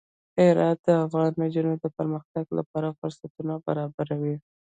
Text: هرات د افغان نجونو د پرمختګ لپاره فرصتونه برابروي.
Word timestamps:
هرات 0.39 0.77
د 0.85 0.87
افغان 1.05 1.31
نجونو 1.41 1.73
د 1.83 1.85
پرمختګ 1.97 2.45
لپاره 2.57 2.95
فرصتونه 2.99 3.53
برابروي. 3.65 4.35